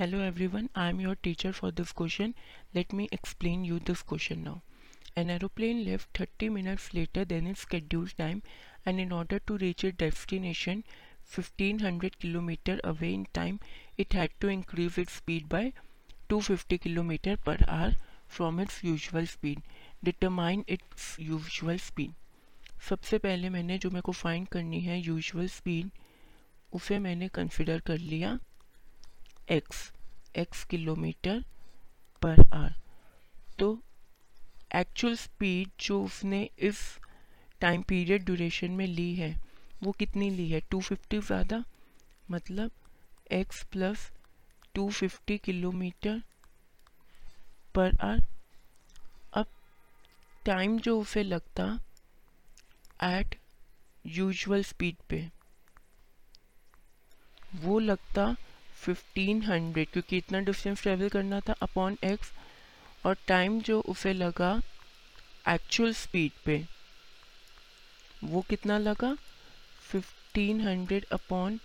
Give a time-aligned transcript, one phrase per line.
[0.00, 2.32] Hello everyone I am your teacher for this question
[2.74, 4.58] let me explain you this question now
[5.20, 8.40] an aeroplane left thirty minutes later then is scheduled time
[8.88, 10.82] and in order to reach it destination
[11.34, 13.58] fifteen hundred kilometre away in time
[14.00, 15.72] it had to increase it speed by
[16.28, 19.60] two fifty kilometre per hour from its usual speed
[20.04, 25.90] determine its usual speed सबसे पहले मैंने जो मेरे को find करनी है usual speed
[26.72, 28.38] उसे मैंने कंसिडर कर लिया।
[29.50, 29.90] X
[30.38, 31.42] x kilometre
[32.22, 32.74] per hour.
[33.58, 33.78] तो
[34.74, 36.80] एक्चुअल स्पीड जो उसने इस
[37.60, 39.34] टाइम पीरियड ड्यूरेशन में ली है,
[39.82, 40.60] वो कितनी ली है?
[40.70, 41.62] 250 ज़्यादा?
[42.30, 42.70] मतलब
[43.32, 44.10] x plus
[44.74, 46.22] two fifty kilometre
[47.74, 48.20] per hour.
[49.32, 49.46] अब
[50.46, 51.64] टाइम जो उसे लगता
[53.04, 53.34] एट
[54.06, 55.28] यूजुअल स्पीड पे,
[57.54, 58.34] वो लगता
[58.88, 62.30] 1500 क्योंकि इतना डिस्टेंस ट्रेवल करना था अपॉन एक्स
[63.06, 64.60] और टाइम जो उसे लगा
[65.48, 66.64] एक्चुअल स्पीड पे
[68.24, 69.16] वो कितना लगा?
[69.94, 71.58] 1500 upon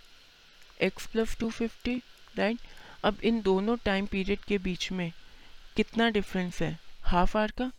[0.80, 2.02] x plus two fifty
[2.36, 2.58] right
[3.04, 5.12] अब इन दोनों टाइम पीरियड के बीच में
[5.76, 6.78] कितना डिफरेंस है?
[7.02, 7.70] हाफ़ आवर का?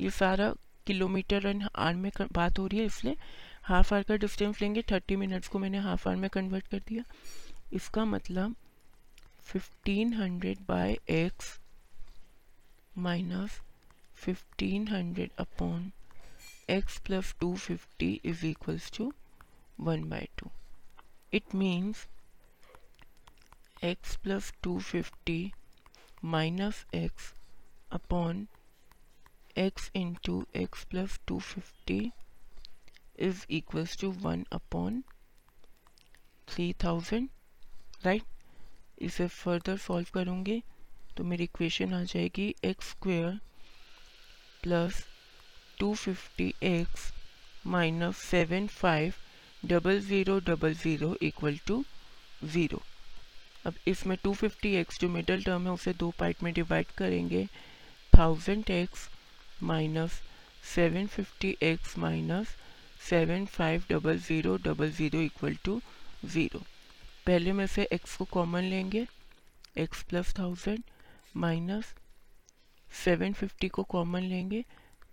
[0.00, 0.52] ये सारा
[0.86, 3.16] किलोमीटर एंड आर में कर, बात हो रही है इसलिए
[3.62, 7.04] हाफ़ आवर का डिस्टेंस लेंगे। थर्टी मिनट्स को मैंने हाफ़ आवर में कन्वर्ट कर दिया।
[7.72, 8.56] इसका मतलब
[9.52, 11.60] 1500 by x
[12.96, 13.60] minus
[14.20, 15.92] 1500 upon
[16.68, 19.14] x plus 250 is equals to
[19.76, 20.50] 1 by 2.
[21.30, 22.06] It means
[23.80, 25.54] x plus 250
[26.20, 27.32] minus x
[27.92, 28.48] upon
[29.54, 32.12] x into x plus 250
[33.14, 35.04] is equals to 1 upon
[36.48, 37.30] 3000
[38.04, 38.24] right
[39.02, 40.62] इसे further solve करूँगी
[41.16, 43.38] तो मेरी equation आ जाएगी x square
[44.62, 45.04] plus
[45.78, 47.10] two fifty x
[47.66, 49.14] minus seven five
[49.62, 51.84] double zero double zero equal to
[52.44, 52.82] zero
[53.66, 57.46] अब इसमें two fifty x जो middle term है, उसे दो पार्ट में डिवाइड करेंगे
[58.12, 59.08] thousand x
[59.62, 60.20] minus
[60.74, 62.56] seven fifty x minus
[63.08, 65.80] seven five double zero double zero equal to
[66.24, 66.62] zero
[67.26, 69.06] पहले में से एक्स को कॉमन लेंगे
[69.78, 70.82] x plus thousand
[71.36, 71.94] minus
[72.88, 74.64] seven fifty को कॉमन लेंगे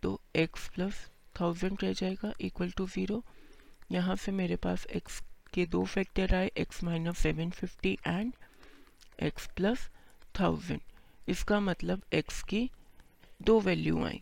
[0.04, 1.08] तो एक्स प्लस
[1.40, 3.24] थाउज़ेंड रह जाएगा इक्वल टू ज़ीरो
[3.92, 5.22] यहाँ से मेरे पास एक्स
[5.54, 8.34] के दो फैक्टर आए x minus seven fifty and
[9.24, 9.90] x plus
[10.40, 10.82] thousand
[11.28, 12.70] इसका मतलब एक्स की
[13.40, 14.22] दो value I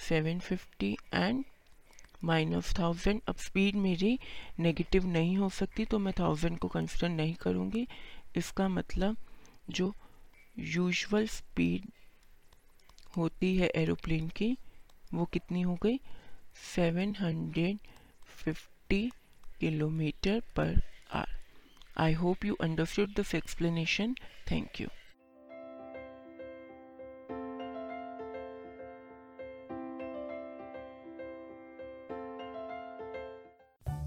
[0.00, 1.44] seven fifty and
[2.24, 4.18] minus thousand, अब स्पीड मेरी
[4.60, 7.86] नेगेटिव नहीं हो सकती तो मैं थाउज़ेंड को कंसिडर नहीं करूँगी।
[8.36, 9.16] इसका मतलब
[9.70, 9.92] जो
[10.58, 11.90] यूजुअल स्पीड
[13.16, 14.56] होती है एरोप्लेन की,
[15.14, 15.98] वो कितनी हो गई?
[16.74, 17.78] Seven hundred
[18.36, 19.10] fifty
[19.60, 20.80] kilometre per
[21.12, 21.38] hour
[21.98, 24.14] I hope you understood this explanation
[24.50, 24.88] thank you